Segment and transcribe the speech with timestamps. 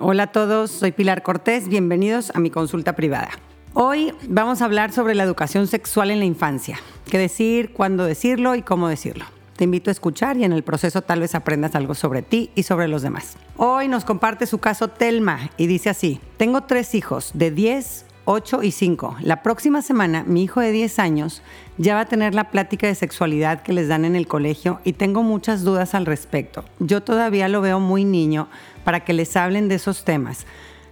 [0.00, 3.30] Hola a todos, soy Pilar Cortés, bienvenidos a mi consulta privada.
[3.74, 6.78] Hoy vamos a hablar sobre la educación sexual en la infancia,
[7.10, 9.24] qué decir, cuándo decirlo y cómo decirlo.
[9.56, 12.62] Te invito a escuchar y en el proceso tal vez aprendas algo sobre ti y
[12.62, 13.36] sobre los demás.
[13.56, 18.62] Hoy nos comparte su caso Telma y dice así, tengo tres hijos de 10, 8
[18.62, 19.16] y 5.
[19.22, 21.40] La próxima semana mi hijo de 10 años
[21.78, 24.92] ya va a tener la plática de sexualidad que les dan en el colegio y
[24.92, 26.62] tengo muchas dudas al respecto.
[26.78, 28.50] Yo todavía lo veo muy niño
[28.84, 30.44] para que les hablen de esos temas.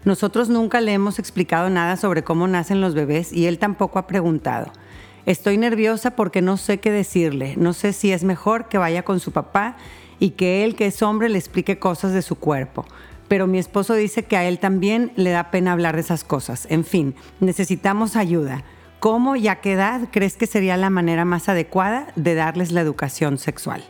[0.06, 4.06] Nosotros nunca le hemos explicado nada sobre cómo nacen los bebés y él tampoco ha
[4.06, 4.72] preguntado.
[5.26, 7.52] Estoy nerviosa porque no sé qué decirle.
[7.58, 9.76] No sé si es mejor que vaya con su papá
[10.18, 12.86] y que él, que es hombre, le explique cosas de su cuerpo.
[13.28, 16.66] Pero mi esposo dice que a él también le da pena hablar de esas cosas.
[16.70, 18.64] En fin, necesitamos ayuda.
[19.00, 22.80] ¿Cómo y a qué edad crees que sería la manera más adecuada de darles la
[22.80, 23.84] educación sexual?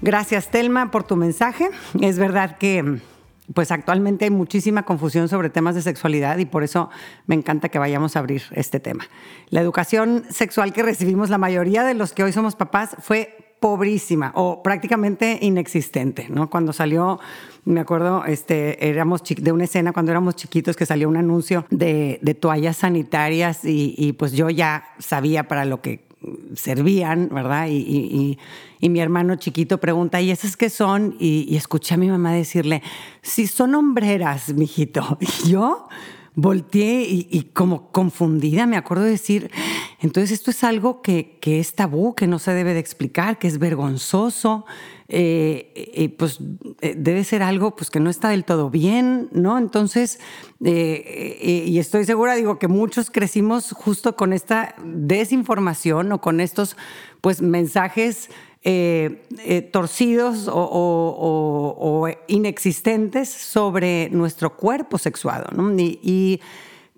[0.00, 1.70] Gracias, Telma, por tu mensaje.
[2.00, 2.98] Es verdad que
[3.54, 6.90] pues actualmente hay muchísima confusión sobre temas de sexualidad y por eso
[7.26, 9.04] me encanta que vayamos a abrir este tema.
[9.50, 14.32] La educación sexual que recibimos la mayoría de los que hoy somos papás fue pobrísima
[14.34, 16.50] o prácticamente inexistente, ¿no?
[16.50, 17.20] Cuando salió,
[17.64, 22.18] me acuerdo, este, éramos de una escena cuando éramos chiquitos que salió un anuncio de,
[22.40, 26.11] toallas sanitarias y, y pues yo ya sabía para lo que
[26.54, 27.68] servían, ¿verdad?
[27.68, 28.38] Y,
[28.80, 31.16] mi hermano chiquito pregunta, ¿y esas qué son?
[31.18, 32.82] Y, escuché a mi mamá decirle,
[33.22, 35.18] sí, son hombreras, mijito.
[35.44, 35.88] Y yo
[36.34, 39.50] volteé y, como confundida me acuerdo de decir,
[40.00, 43.48] entonces esto es algo que, que es tabú, que no se debe de explicar, que
[43.48, 44.64] es vergonzoso.
[45.14, 46.38] Eh, pues
[46.80, 49.58] eh, debe ser algo pues que no está del todo bien, ¿no?
[49.58, 50.18] Entonces,
[50.64, 56.78] eh, y estoy segura, digo, que muchos crecimos justo con esta desinformación o con estos
[57.20, 58.30] pues mensajes
[59.72, 65.70] torcidos o, inexistentes sobre nuestro cuerpo sexuado, ¿no?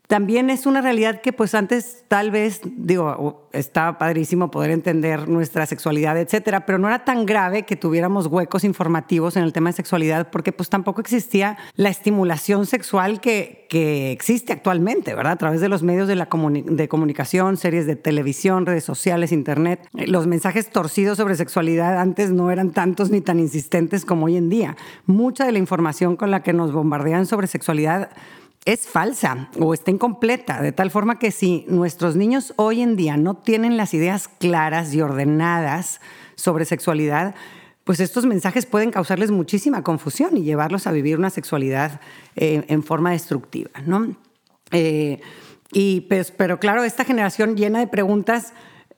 [0.06, 5.64] También es una realidad que pues antes tal vez, digo, estaba padrísimo poder entender nuestra
[5.64, 9.76] sexualidad, etcétera, pero no era tan grave que tuviéramos huecos informativos en el tema de
[9.76, 15.32] sexualidad porque pues tampoco existía la estimulación sexual que, que existe actualmente, ¿verdad?
[15.32, 19.88] A través de los medios de, la de comunicación, series de televisión, redes sociales, internet.
[19.92, 24.50] Los mensajes torcidos sobre sexualidad antes no eran tantos ni tan insistentes como hoy en
[24.50, 24.76] día.
[25.06, 28.10] Mucha de la información con la que nos bombardean sobre sexualidad
[28.64, 33.16] es falsa o está incompleta, de tal forma que si nuestros niños hoy en día
[33.16, 36.00] no tienen las ideas claras y ordenadas
[36.34, 37.34] sobre sexualidad,
[37.84, 42.00] pues estos mensajes pueden causarles muchísima confusión y llevarlos a vivir una sexualidad
[42.36, 44.16] eh, en forma destructiva, ¿no?
[44.70, 45.20] Eh,
[45.72, 48.54] y pues, pero claro, esta generación llena de preguntas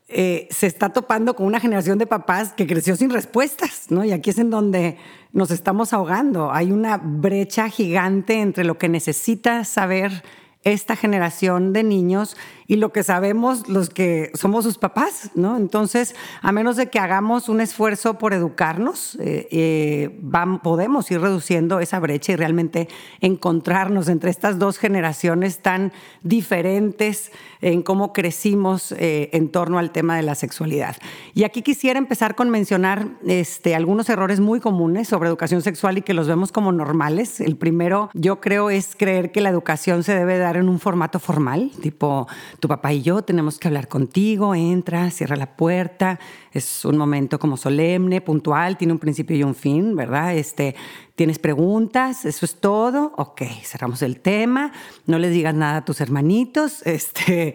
[0.08, 4.04] eh, se está topando con una generación de papás que creció sin respuestas, ¿no?
[4.04, 4.98] Y aquí es en donde
[5.32, 6.52] nos estamos ahogando.
[6.52, 10.22] Hay una brecha gigante entre lo que necesita saber
[10.62, 15.56] esta generación de niños y lo que sabemos los que somos sus papás, ¿no?
[15.56, 20.20] Entonces, a menos de que hagamos un esfuerzo por educarnos, eh, eh,
[20.62, 22.88] podemos ir reduciendo esa brecha y realmente
[23.20, 30.16] encontrarnos entre estas dos generaciones tan diferentes en cómo crecimos eh, en torno al tema
[30.16, 30.96] de la sexualidad.
[31.34, 36.02] Y aquí quisiera empezar con mencionar este, algunos errores muy comunes sobre educación sexual y
[36.02, 37.40] que los vemos como normales.
[37.40, 41.18] El primero, yo creo, es creer que la educación se debe dar en un formato
[41.18, 42.26] formal, tipo
[42.56, 46.18] tu papá y yo tenemos que hablar contigo, entra, cierra la puerta,
[46.52, 50.34] es un momento como solemne, puntual, tiene un principio y un fin, ¿verdad?
[50.34, 50.74] Este,
[51.14, 52.24] ¿Tienes preguntas?
[52.24, 53.12] ¿Eso es todo?
[53.16, 54.72] Ok, cerramos el tema,
[55.06, 57.54] no les digas nada a tus hermanitos, este,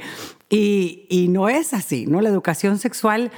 [0.49, 2.21] y, y no es así, ¿no?
[2.21, 3.31] La educación sexual...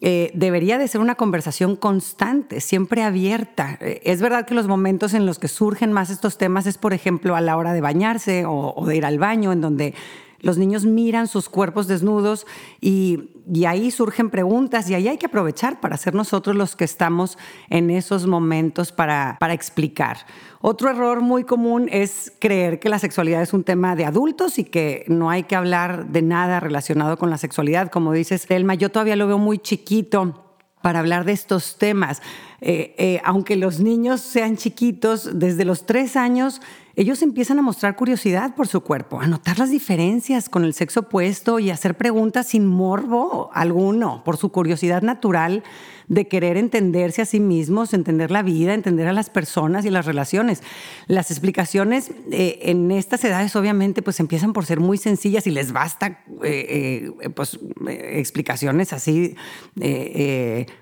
[0.00, 3.78] Eh, debería de ser una conversación constante, siempre abierta.
[3.80, 7.36] Es verdad que los momentos en los que surgen más estos temas es, por ejemplo,
[7.36, 9.94] a la hora de bañarse o de ir al baño, en donde
[10.42, 12.46] los niños miran sus cuerpos desnudos
[12.80, 13.30] y,
[13.66, 17.38] ahí surgen preguntas y ahí hay que aprovechar para ser nosotros los que estamos
[17.70, 20.18] en esos momentos para, para explicar.
[20.60, 24.64] Otro error muy común es creer que la sexualidad es un tema de adultos y
[24.64, 27.90] que no hay que hablar de nada relacionado con la sexualidad.
[27.90, 30.52] Como dices, Elma, yo todavía lo veo muy chiquito
[30.82, 32.20] para hablar de estos temas.
[32.60, 36.60] eh, eh, aunque los niños sean chiquitos, desde los tres años
[36.94, 41.00] ellos empiezan a mostrar curiosidad por su cuerpo, a notar las diferencias con el sexo
[41.00, 45.62] opuesto y a hacer preguntas sin morbo alguno, por su curiosidad natural
[46.08, 50.04] de querer entenderse a sí mismos, entender la vida, entender a las personas y las
[50.04, 50.62] relaciones.
[51.06, 55.72] Las explicaciones eh, en estas edades obviamente pues empiezan por ser muy sencillas y les
[55.72, 57.58] basta eh, eh, pues
[57.88, 59.36] explicaciones así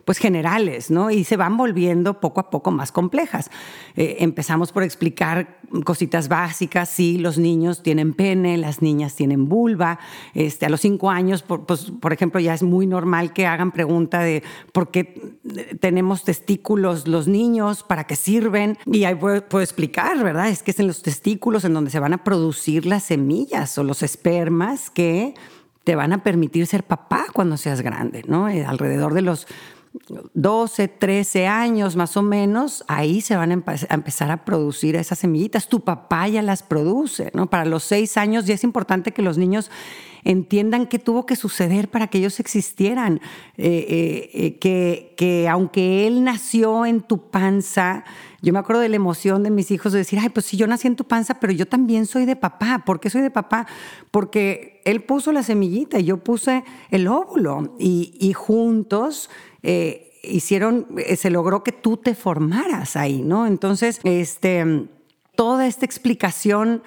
[0.05, 1.11] pues generales, ¿no?
[1.11, 3.51] Y se van volviendo poco a poco más complejas.
[3.95, 5.61] empezamos por explicar
[6.01, 9.99] cositas básicas, sí, los niños tienen pene, las niñas tienen vulva,
[10.33, 13.71] este, a los cinco años, por, pues, por ejemplo, ya es muy normal que hagan
[13.71, 14.43] pregunta de
[14.73, 15.37] por qué
[15.79, 18.79] tenemos testículos los niños, para qué sirven.
[18.87, 20.49] Y ahí puedo, explicar, ¿verdad?
[20.49, 23.85] Es que es en los testículos en donde se van a producir las semillas o
[23.85, 25.35] los espermas que
[25.85, 28.49] te van a permitir ser papá cuando seas grande, ¿no?
[28.49, 29.47] Eh, alrededor de los
[30.35, 35.69] 12, 13 años más o menos, ahí se van a, empezar a producir esas semillitas.
[35.69, 37.51] Tu papá ya las produce, ¿no?
[37.51, 39.71] Para los 6 años ya es importante que los niños
[40.23, 43.21] entiendan qué tuvo que suceder para que ellos existieran,
[43.57, 48.05] eh, eh, eh, que, que aunque él nació en tu panza,
[48.43, 50.67] yo me acuerdo de la emoción de mis hijos de decir, ay, pues si yo
[50.67, 52.83] nací en tu panza, pero yo también soy de papá.
[52.87, 53.67] ¿Por qué soy de papá?
[54.11, 59.31] Porque él puso la semillita y yo puse el óvulo y juntos
[60.23, 60.87] hicieron,
[61.17, 63.47] se logró que tú te formaras ahí, ¿no?
[63.47, 64.89] Entonces, este,
[65.35, 66.83] toda esta explicación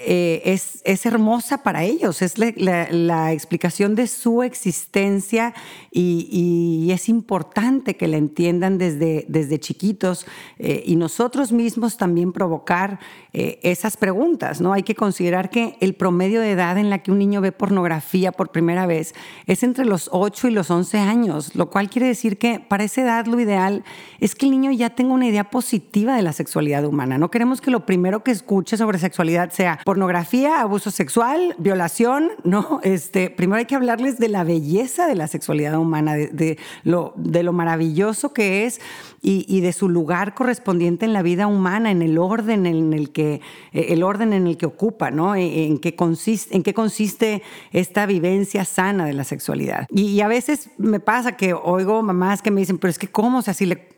[0.00, 5.54] eh, es, es, hermosa para ellos, es la, explicación de su existencia
[5.90, 10.26] y, es importante que la entiendan desde, desde chiquitos
[10.58, 13.00] eh, y nosotros mismos también provocar
[13.32, 14.60] eh, esas preguntas.
[14.60, 14.72] ¿no?
[14.72, 18.30] Hay que considerar que el promedio de edad en la que un niño ve pornografía
[18.30, 19.14] por primera vez
[19.46, 23.02] es entre los 8 y los 11 años, lo cual quiere decir que para esa
[23.02, 23.84] edad lo ideal
[24.20, 27.18] es que el niño ya tenga una idea positiva de la sexualidad humana.
[27.18, 32.80] No queremos que lo primero que escuche sobre sexualidad sea pornografía, abuso sexual, violación, ¿no?
[32.82, 37.14] Este, primero hay que hablarles de la belleza de la sexualidad humana, de, lo,
[37.54, 38.82] maravilloso que es
[39.22, 43.40] y, de su lugar correspondiente en la vida humana, en el orden en el que,
[43.72, 45.34] eh, el orden en el que ocupa, ¿no?
[45.34, 47.42] E, en, qué consiste, en qué consiste
[47.72, 49.86] esta vivencia sana de la sexualidad.
[49.90, 53.38] Y, a veces me pasa que oigo mamás que me dicen, pero es que cómo,
[53.38, 53.88] o sea, si le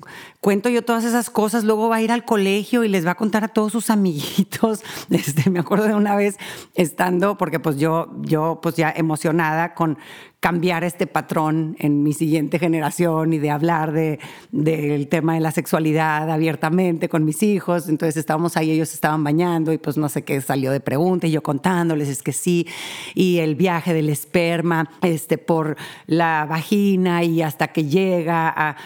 [0.41, 3.17] cuento yo todas esas cosas, luego va a ir al colegio y les va a
[3.17, 4.83] contar a todos sus amiguitos.
[5.11, 6.39] Este, me acuerdo de una vez
[6.75, 9.99] estando, porque pues yo, yo pues ya emocionada con,
[10.41, 14.19] cambiar este patrón en mi siguiente generación y de hablar del
[14.53, 17.91] de, tema de la sexualidad abiertamente con mis hijos.
[17.91, 21.33] Entonces estábamos ahí, ellos estaban bañando y pues no sé qué salió de pregunta y
[21.33, 22.67] yo contándoles es que sí.
[23.15, 25.77] Y el viaje del esperma este, por
[26.07, 28.77] la vagina y hasta que llega a,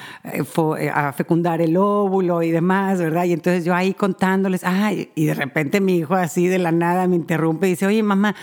[0.92, 3.26] a fecundar el óvulo y demás, ¿verdad?
[3.26, 7.06] Y entonces yo ahí contándoles, ay, y de repente mi hijo así de la nada
[7.06, 8.34] me interrumpe y dice, oye mamá,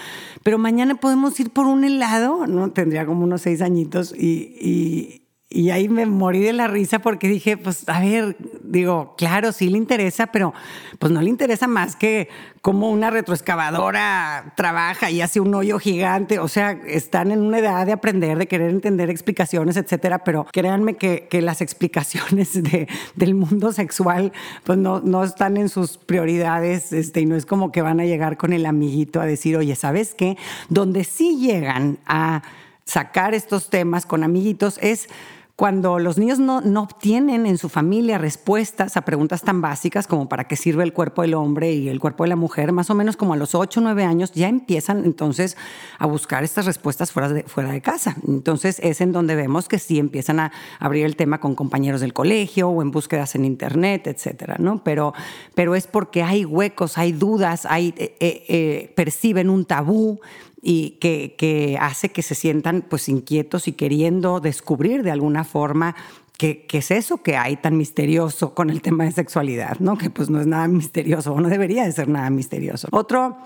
[0.44, 2.72] pero mañana podemos ir por un helado, ¿no?
[2.72, 5.21] Tendría como unos seis añitos y,
[5.53, 9.69] y ahí me morí de la risa porque dije, pues a ver, digo, claro, sí
[9.69, 10.53] le interesa, pero
[10.98, 12.30] pues no le interesa más que
[12.62, 16.39] cómo una retroexcavadora trabaja y hace un hoyo gigante.
[16.39, 20.95] O sea, están en una edad de aprender, de querer entender explicaciones, etcétera, pero créanme
[20.95, 24.31] que, que las explicaciones de, del mundo sexual
[24.63, 28.06] pues no, no están en sus prioridades este, y no es como que van a
[28.06, 30.38] llegar con el amiguito a decir, oye, ¿sabes qué?
[30.69, 32.42] Donde sí llegan a
[32.91, 35.07] sacar estos temas con amiguitos es
[35.55, 40.27] cuando los niños no, no, obtienen en su familia respuestas a preguntas tan básicas como
[40.27, 42.95] para qué sirve el cuerpo del hombre y el cuerpo de la mujer, más o
[42.95, 45.55] menos como a los 8 o 9 años, ya empiezan entonces
[46.00, 48.17] a buscar estas respuestas fuera de, fuera de casa.
[48.27, 52.13] Entonces es en donde vemos que sí empiezan a abrir el tema con compañeros del
[52.13, 54.83] colegio o en búsquedas en internet, etcétera, ¿no?
[54.83, 55.13] Pero,
[55.53, 60.19] pero es porque hay huecos, hay dudas, hay, eh, eh, eh, perciben un tabú
[60.62, 65.96] y que, hace que se sientan pues inquietos y queriendo descubrir de alguna forma
[66.38, 69.98] qué, es eso que hay tan misterioso con el tema de sexualidad, ¿no?
[69.98, 72.88] Que pues no es nada misterioso o no debería de ser nada misterioso.
[72.91, 73.38] Otro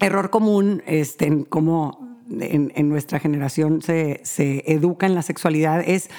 [0.00, 6.10] error común este, en cómo en, nuestra generación se, se educa en la sexualidad es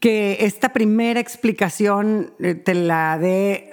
[0.00, 3.70] que esta primera explicación eh, te la dé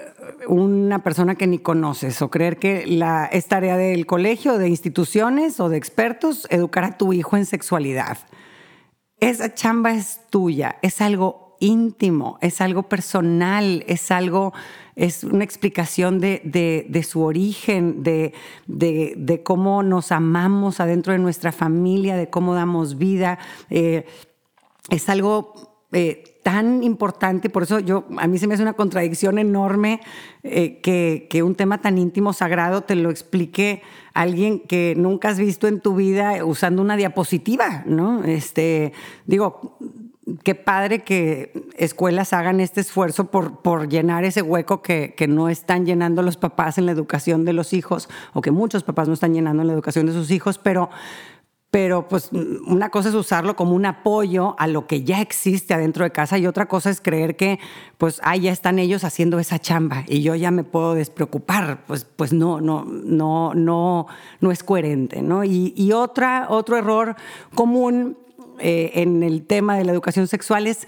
[0.48, 5.60] una persona que ni conoces o creer que la, es tarea del colegio, de instituciones
[5.60, 8.18] o de expertos educar a tu hijo en sexualidad.
[9.20, 14.54] Esa chamba es tuya, es algo íntimo, es algo personal, es algo,
[14.96, 18.34] es una explicación de, su origen, de,
[18.68, 23.40] de, cómo nos amamos adentro de nuestra familia, de cómo damos vida.
[23.70, 24.06] Eh,
[24.90, 29.38] es algo eh, tan importante, por eso yo, a mí se me hace una contradicción
[29.38, 30.02] enorme
[30.44, 33.82] eh, que, que, un tema tan íntimo, sagrado, te lo explique
[34.14, 38.24] alguien que nunca has visto en tu vida usando una diapositiva, ¿no?
[38.26, 38.92] Este,
[39.26, 39.78] digo,
[40.44, 45.50] qué padre que escuelas hagan este esfuerzo por, por llenar ese hueco que, que, no
[45.50, 49.14] están llenando los papás en la educación de los hijos, o que muchos papás no
[49.14, 50.90] están llenando en la educación de sus hijos, pero
[51.74, 56.04] pero pues una cosa es usarlo como un apoyo a lo que ya existe adentro
[56.04, 57.58] de casa y otra cosa es creer que
[57.98, 62.06] pues ahí ya están ellos haciendo esa chamba y yo ya me puedo despreocupar, pues,
[62.06, 64.06] pues no, no, no, no,
[64.40, 65.44] no es coherente, ¿no?
[65.44, 67.16] Y, y otra, otro error
[67.56, 68.20] común
[68.60, 70.88] eh, en el tema de la educación sexual es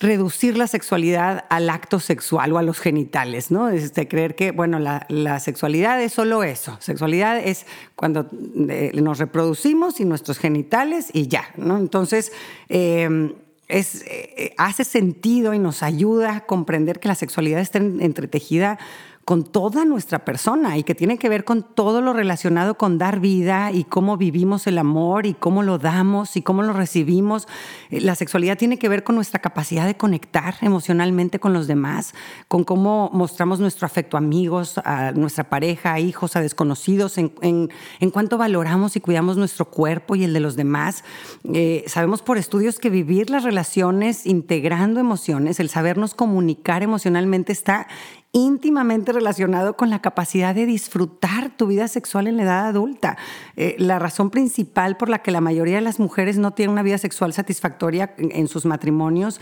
[0.00, 3.68] reducir la sexualidad al acto sexual o a los genitales, ¿no?
[3.68, 6.76] Es de creer que, bueno, la, sexualidad es solo eso.
[6.80, 7.66] Sexualidad es
[7.96, 8.26] cuando
[8.68, 11.76] eh, nos reproducimos y nuestros genitales y ya, ¿no?
[11.76, 12.32] Entonces,
[12.68, 13.34] em,
[13.68, 18.78] es, eh, hace sentido y nos ayuda a comprender que la sexualidad está entretejida
[19.24, 23.20] con toda nuestra persona y que tiene que ver con todo lo relacionado con dar
[23.20, 27.46] vida y cómo vivimos el amor y cómo lo damos y cómo lo recibimos.
[27.90, 32.14] Eh, la sexualidad tiene que ver con nuestra capacidad de conectar emocionalmente con los demás,
[32.48, 37.32] con cómo mostramos nuestro afecto a amigos, a nuestra pareja, a hijos, a desconocidos, en,
[37.40, 41.04] en, cuánto valoramos y cuidamos nuestro cuerpo y el de los demás.
[41.52, 47.86] Eh, sabemos por estudios que vivir las relaciones integrando emociones, el sabernos comunicar emocionalmente está
[48.32, 53.16] íntimamente relacionado con la capacidad de disfrutar tu vida sexual en la edad adulta.
[53.56, 56.82] Eh, la razón principal por la que la mayoría de las mujeres no tienen una
[56.82, 59.40] vida sexual satisfactoria en sus matrimonios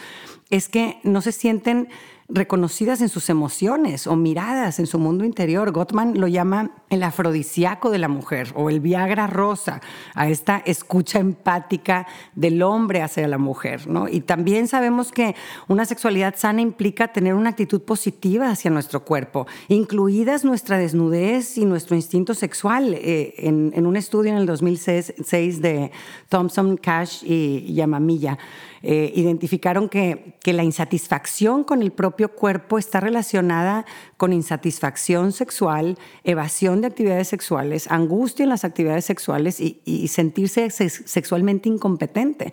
[0.50, 1.88] es que no se sienten
[2.28, 5.72] reconocidas en sus emociones o miradas en su mundo interior.
[5.72, 9.80] Gottman lo llama el afrodisíaco de la mujer o el Viagra rosa,
[10.14, 13.86] a esta escucha empática del hombre hacia la mujer.
[13.86, 14.08] ¿no?
[14.08, 15.34] Y también sabemos que
[15.68, 21.64] una sexualidad sana implica tener una actitud positiva hacia nuestro cuerpo, incluidas nuestra desnudez y
[21.64, 22.92] nuestro instinto sexual.
[22.94, 25.90] Eh, en, en, un estudio en el 2006 de
[26.28, 28.38] Thompson, Cash y Yamamilla,
[28.82, 35.98] eh, identificaron que, que la insatisfacción con el propio cuerpo está relacionada con insatisfacción sexual,
[36.24, 42.52] evasión de actividades sexuales, angustia en las actividades sexuales y, sentirse sexualmente incompetente.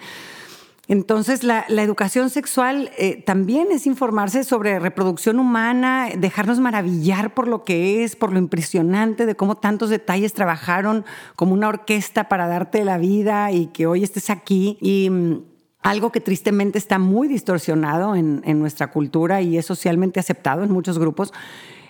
[0.87, 7.63] Entonces, la, educación sexual eh, también es informarse sobre reproducción humana, dejarnos maravillar por lo
[7.63, 11.03] que es, por lo impresionante de cómo tantos detalles trabajaron
[11.35, 14.77] como una orquesta para darte la vida y que hoy estés aquí.
[14.79, 15.54] Y mm,
[15.85, 20.97] algo que tristemente está muy distorsionado en, nuestra cultura y es socialmente aceptado en muchos
[20.97, 21.31] grupos,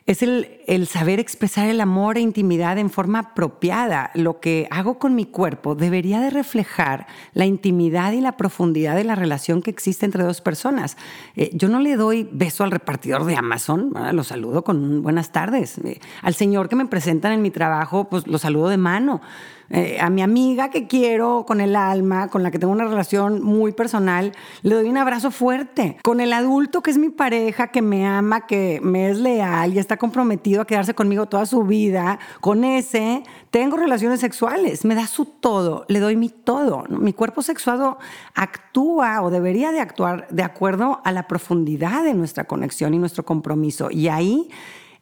[0.06, 4.12] es el, el, saber expresar el amor e intimidad en forma apropiada.
[4.14, 9.06] Lo que hago con mi cuerpo debería de reflejar la intimidad y la profundidad de
[9.06, 10.98] la relación que existe entre dos personas.
[11.38, 15.78] Eh, yo no le doy beso al repartidor de Amazon, lo saludo con buenas tardes.
[15.80, 19.22] Eh, al señor que me presentan en mi trabajo, pues lo saludo de mano.
[19.70, 23.42] Eh, a mi amiga que quiero con el alma, con la que tengo una relación
[23.42, 25.98] muy personal, le doy un abrazo fuerte.
[26.04, 29.80] Con el adulto que es mi pareja, que me ama, que me es leal y
[29.80, 35.08] está comprometido a quedarse conmigo toda su vida, con ese tengo relaciones sexuales, me da
[35.08, 36.84] su todo, le doy mi todo.
[36.90, 37.98] Mi cuerpo sexuado
[38.34, 43.24] actúa o debería de actuar de acuerdo a la profundidad de nuestra conexión y nuestro
[43.24, 43.90] compromiso.
[43.92, 44.50] Y ahí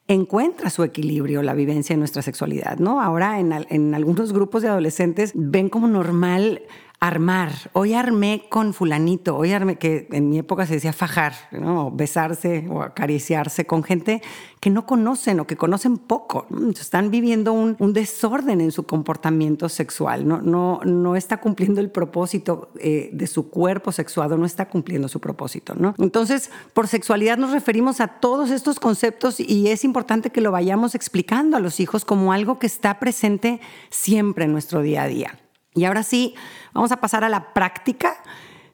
[0.08, 3.02] encuentra su equilibrio la vivencia de nuestra sexualidad, ¿no?
[3.02, 6.62] Ahora en, en algunos grupos de adolescentes ven como normal
[7.04, 7.52] armar.
[7.74, 11.92] Hoy armé con fulanito, hoy armé, que en mi época se decía fajar, ¿no?
[11.92, 14.22] besarse o acariciarse con gente
[14.62, 16.48] que no conocen o que conocen poco.
[16.80, 23.28] Están viviendo un, desorden en su comportamiento sexual, no, está cumpliendo el propósito eh, de
[23.28, 25.76] su cuerpo sexuado, no está cumpliendo su propósito.
[25.98, 30.96] Entonces, por sexualidad nos referimos a todos estos conceptos y es importante que lo vayamos
[30.96, 35.43] explicando a los hijos como algo que está presente siempre en nuestro día a día.
[35.76, 36.36] Y ahora sí,
[36.74, 38.16] vamos a pasar a la práctica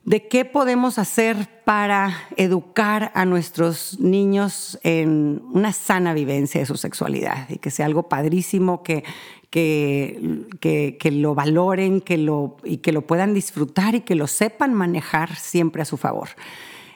[0.06, 6.78] de qué podemos hacer para educar a nuestros niños en una sana vivencia de su
[6.78, 9.04] sexualidad y que sea algo padrísimo, que,
[9.50, 14.74] que, que, lo valoren que lo, y que lo puedan disfrutar y que lo sepan
[14.74, 16.30] manejar siempre a su favor.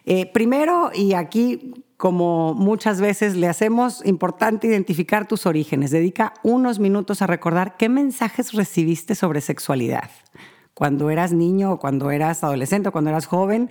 [0.05, 5.89] Eh, primero, y aquí como muchas veces le hacemos, importante identificar tus orígenes.
[5.89, 10.09] Dedica unos minutos a recordar qué mensajes recibiste sobre sexualidad.
[10.73, 13.69] Cuando eras niño o cuando eras adolescente o cuando eras joven,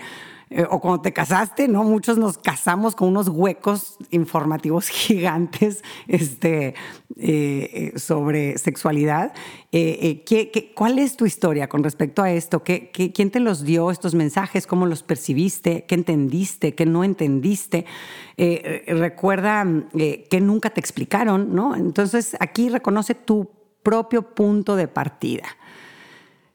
[0.54, 1.82] eh, o cuando te casaste, ¿no?
[1.84, 6.74] Muchos nos casamos con unos huecos informativos gigantes este,
[7.16, 9.32] eh, sobre sexualidad.
[9.70, 12.62] ¿qué, cuál es tu historia con respecto a esto?
[12.62, 14.66] ¿Qué, quién te los dio estos mensajes?
[14.66, 15.84] ¿Cómo los percibiste?
[15.86, 16.74] ¿Qué entendiste?
[16.74, 17.86] ¿Qué no entendiste?
[18.36, 21.76] recuerda que nunca te explicaron, ¿no?
[21.76, 23.48] Entonces aquí reconoce tu
[23.82, 25.44] propio punto de partida.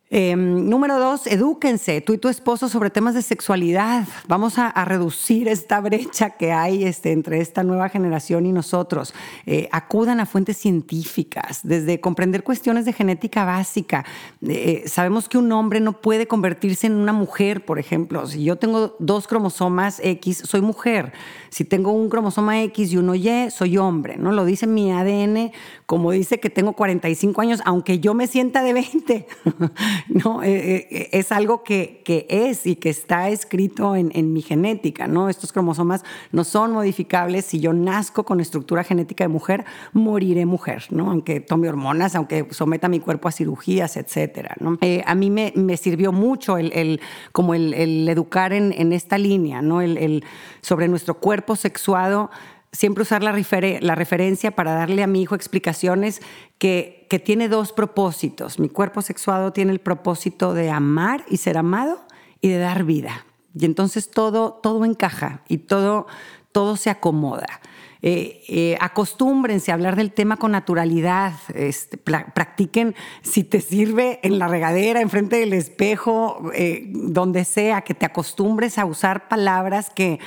[0.10, 4.08] Em, número dos, edúquense, tú y tu esposo, sobre temas de sexualidad.
[4.28, 9.14] Vamos a, reducir esta brecha que hay este, entre esta nueva generación y nosotros.
[9.46, 14.06] Eh, acudan a fuentes científicas, desde comprender cuestiones de genética básica.
[14.48, 18.26] Eh, sabemos que un hombre no puede convertirse en una mujer, por ejemplo.
[18.28, 21.12] Si yo tengo dos cromosomas X, soy mujer.
[21.50, 24.18] Si tengo un cromosoma X y uno Y, soy hombre.
[24.18, 24.32] ¿no?
[24.32, 25.52] Lo dice mi ADN,
[25.86, 29.28] como dice que tengo 45 años, aunque yo me sienta de 20.
[30.10, 30.44] ¿no?
[30.44, 35.30] Eh, eh, es algo que, es y que está escrito en, mi genética, ¿no?
[35.30, 37.46] Estos cromosomas no son modificables.
[37.46, 41.10] Si yo nazco con estructura genética de mujer, moriré mujer, ¿no?
[41.10, 44.78] Aunque tome hormonas, aunque someta mi cuerpo a cirugías, etcétera, ¿no?
[44.82, 47.00] Eh, a mí me, sirvió mucho el,
[47.32, 49.82] como el, educar en, esta línea, ¿no?
[49.82, 50.24] El,
[50.62, 52.30] sobre nuestro cuerpo sexuado
[52.72, 56.22] siempre usar la, la, referencia para darle a mi hijo explicaciones
[56.58, 58.60] que, que, tiene dos propósitos.
[58.60, 62.06] Mi cuerpo sexuado tiene el propósito de amar y ser amado
[62.42, 63.26] y de dar vida.
[63.58, 66.08] Y entonces todo, todo encaja y todo,
[66.52, 67.62] todo se acomoda.
[68.04, 74.38] Eh, eh, acostúmbrense a hablar del tema con naturalidad, este, practiquen si te sirve en
[74.38, 80.20] la regadera, enfrente del espejo, eh, donde sea, que te acostumbres a usar palabras que,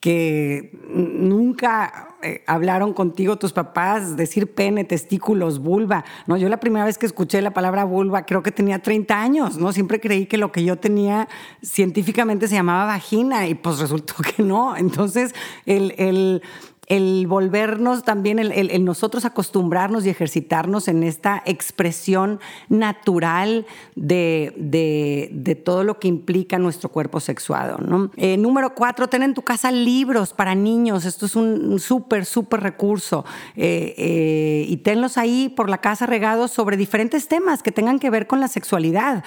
[0.00, 6.04] que nunca eh, hablaron contigo tus papás, decir pene, testículos, vulva.
[6.26, 9.58] No, yo la primera vez que escuché la palabra vulva creo que tenía 30 años,
[9.58, 9.72] ¿no?
[9.72, 11.28] Siempre creí que lo que yo tenía
[11.62, 14.74] científicamente se llamaba vagina y pues resultó que no.
[14.74, 15.34] Entonces,
[15.66, 16.42] el, el
[16.90, 25.84] el volvernos también, el, nosotros acostumbrarnos y ejercitarnos en esta expresión natural de, de, todo
[25.84, 27.78] lo que implica nuestro cuerpo sexuado.
[27.78, 28.10] ¿no?
[28.16, 31.04] Eh, número cuatro, ten en tu casa libros para niños.
[31.04, 33.24] Esto es un súper, súper recurso.
[33.54, 38.10] Eh, eh, y tenlos ahí por la casa regados sobre diferentes temas que tengan que
[38.10, 39.22] ver con la sexualidad,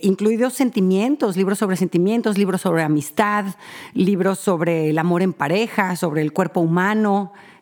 [0.00, 3.44] incluidos sentimientos, libros sobre sentimientos, libros sobre amistad,
[3.92, 6.85] libros sobre el amor en pareja, sobre el cuerpo humano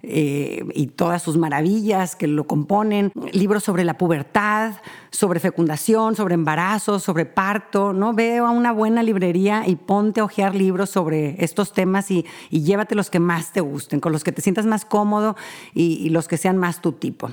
[0.06, 4.74] eh, y todas sus maravillas que lo componen, libros sobre la pubertad,
[5.10, 8.12] sobre fecundación, sobre embarazo, sobre parto, ¿no?
[8.12, 12.94] Veo a una buena librería y ponte a hojear libros sobre estos temas y, llévate
[12.94, 15.36] los que más te gusten, con los que te sientas más cómodo
[15.72, 17.30] y, los que sean más tu tipo.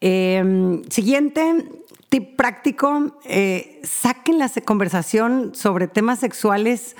[0.00, 1.68] Em, siguiente,
[2.08, 6.96] tip práctico, eh, saquen la conversación sobre temas sexuales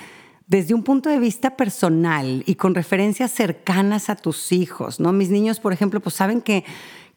[0.47, 5.11] desde un punto de vista personal y con referencias cercanas a tus hijos, ¿no?
[5.11, 6.63] Mis niños, por ejemplo, pues saben que,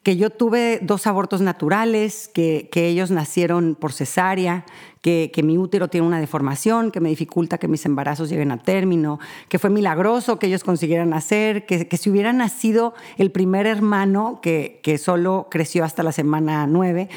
[0.03, 4.65] que yo tuve dos abortos naturales, que, que ellos nacieron por cesárea,
[5.03, 8.57] que, que, mi útero tiene una deformación que me dificulta que mis embarazos lleguen a
[8.57, 13.67] término, que fue milagroso que ellos consiguieran nacer, que, que si hubieran nacido el primer
[13.67, 17.09] hermano que, que solo creció hasta la semana nueve,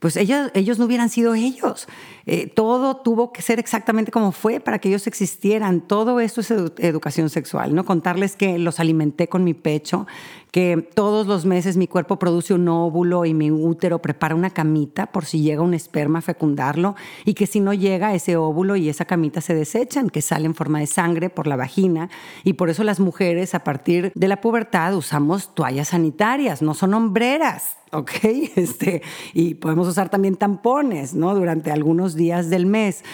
[0.00, 1.86] pues ellos, ellos no hubieran sido ellos.
[2.26, 5.80] Eh, todo tuvo que ser exactamente como fue para que ellos existieran.
[5.80, 7.84] Todo esto es educación sexual, ¿no?
[7.84, 10.06] Contarles que los alimenté con mi pecho,
[10.50, 15.06] que todos los meses mi cuerpo produce un óvulo y mi útero prepara una camita
[15.06, 18.88] por si llega un esperma a fecundarlo y que si no llega ese óvulo y
[18.88, 22.10] esa camita se desechan, que sale en forma de sangre por la vagina
[22.44, 26.94] y por eso las mujeres a partir de la pubertad usamos toallas sanitarias, no son
[26.94, 27.76] hombreras.
[27.92, 28.10] ¿ok?
[28.56, 29.02] Este,
[29.32, 31.34] y podemos usar también tampones, ¿no?
[31.34, 33.04] Durante algunos días del mes.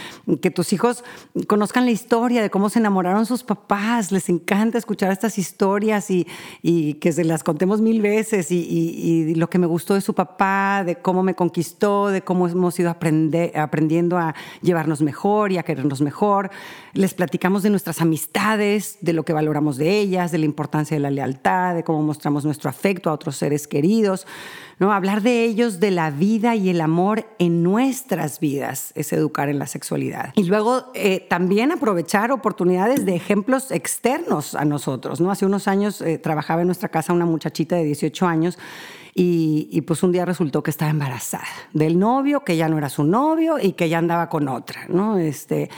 [0.41, 1.05] Que tus hijos
[1.47, 4.13] conozcan la historia de cómo se enamoraron sus papás.
[4.13, 6.27] Les encanta escuchar estas historias y,
[6.63, 8.51] y que se las contemos mil veces.
[8.51, 12.49] Y, y, lo que me gustó de su papá, de cómo me conquistó, de cómo
[12.49, 16.51] hemos ido aprendiendo a llevarnos mejor y a querernos mejor.
[16.93, 21.01] Les platicamos de nuestras amistades, de lo que valoramos de ellas, de la importancia de
[21.01, 24.27] la lealtad, de cómo mostramos nuestro afecto a otros seres queridos.
[24.79, 24.93] ¿No?
[24.93, 29.59] Hablar de ellos, de la vida y el amor en nuestras vidas, es educar en
[29.59, 30.33] la sexualidad.
[30.37, 35.21] Y luego eh, también aprovechar oportunidades de ejemplos externos a nosotros.
[35.21, 35.31] ¿no?
[35.31, 38.59] Hace unos años eh, trabajaba en nuestra casa una muchachita de 18 años
[39.15, 42.91] y, y, pues un día resultó que estaba embarazada del novio, que ya no era
[42.91, 45.17] su novio y que ya andaba con otra, ¿no?
[45.17, 45.71] Este,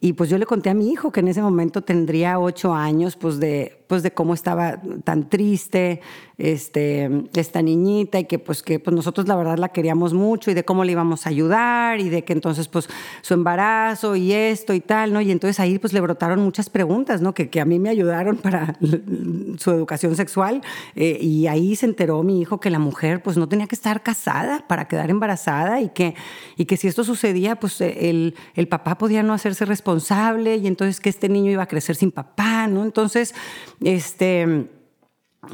[0.00, 3.16] y pues yo le conté a mi hijo que en ese momento tendría ocho años,
[3.16, 6.00] pues de pues de cómo estaba tan triste
[6.38, 10.54] este, esta niñita y que pues que pues nosotros la verdad la queríamos mucho y
[10.54, 12.88] de cómo le íbamos a ayudar y de que entonces pues
[13.20, 15.20] su embarazo y esto y tal, ¿no?
[15.20, 17.34] Y entonces ahí pues le brotaron muchas preguntas, ¿no?
[17.34, 18.78] Que, que a mí me ayudaron para
[19.58, 20.62] su educación sexual
[20.94, 24.04] eh, y ahí se enteró mi hijo que la mujer pues no tenía que estar
[24.04, 26.14] casada para quedar embarazada y que,
[26.56, 31.00] y que si esto sucedía pues el, el papá podía no hacerse responsable y entonces
[31.00, 32.84] que este niño iba a crecer sin papá, ¿no?
[32.84, 33.34] Entonces,
[33.80, 34.68] este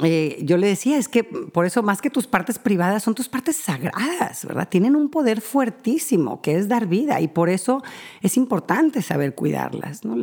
[0.03, 3.29] eh, yo le decía, es que por eso más que tus partes privadas son tus
[3.29, 4.67] partes sagradas, ¿verdad?
[4.67, 7.81] Tienen un poder fuertísimo que es dar vida y por eso
[8.21, 10.17] es importante saber cuidarlas, ¿no?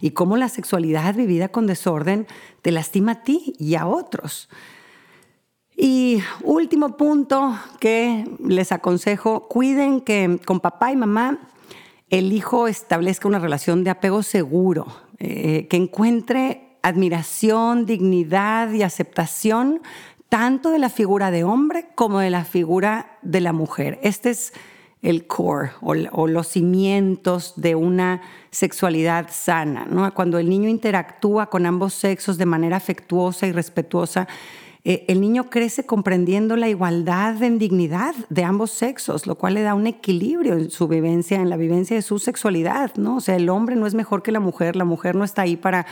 [0.00, 2.26] y cómo la sexualidad vivida con desorden
[2.60, 4.50] te lastima a ti y a otros.
[5.74, 11.38] Y último punto que les aconsejo, cuiden que con papá y mamá
[12.10, 14.86] el hijo establezca una relación de apego seguro,
[15.18, 19.80] eh, que encuentre admiración, dignidad y aceptación
[20.28, 23.98] tanto de la figura de hombre como de la figura de la mujer.
[24.02, 24.54] Este es
[25.02, 30.12] el core o, los cimientos de una sexualidad sana.
[30.14, 34.26] Cuando el niño interactúa con ambos sexos de manera afectuosa y respetuosa,
[34.84, 39.62] eh, el niño crece comprendiendo la igualdad en dignidad de ambos sexos, lo cual le
[39.62, 43.18] da un equilibrio en su vivencia, en la vivencia de su sexualidad, ¿no?
[43.18, 45.56] O sea, el hombre no es mejor que la mujer, la mujer no está ahí
[45.56, 45.86] para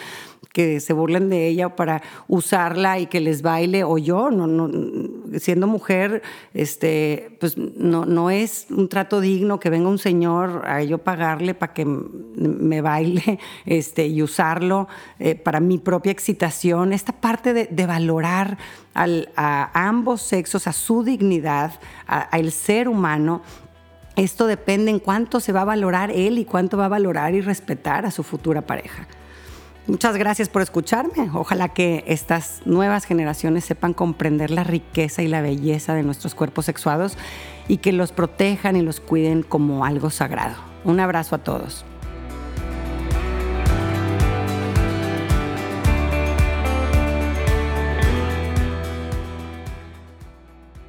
[0.53, 4.49] que se burlen de ella o para usarla y que les baile, o yo, no,
[4.49, 4.69] no,
[5.39, 6.23] siendo mujer,
[6.53, 11.55] este, pues no, no es un trato digno que venga un señor a yo pagarle
[11.55, 14.89] para que me baile este, y usarlo
[15.21, 16.93] eh, para mi propia excitación.
[16.93, 18.59] Esta parte de, de valorar
[18.95, 21.73] a ambos sexos, a su dignidad,
[22.07, 23.43] al ser humano,
[24.17, 27.41] esto depende en cuánto se va a valorar él y cuánto va a valorar y
[27.41, 29.07] respetar a su futura pareja.
[29.87, 31.31] Muchas gracias por escucharme.
[31.35, 36.67] Ojalá que estas nuevas generaciones sepan comprender la riqueza y la belleza de nuestros cuerpos
[36.67, 37.17] sexuados
[37.67, 40.57] y que los protejan y los cuiden como algo sagrado.
[40.85, 41.85] Un abrazo a todos.